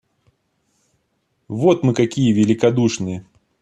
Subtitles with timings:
[1.47, 3.23] Вот мы какие великодушные!